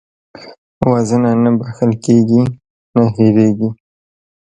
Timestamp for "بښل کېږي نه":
1.59-3.03